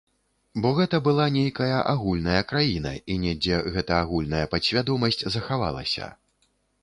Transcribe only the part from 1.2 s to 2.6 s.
нейкая агульная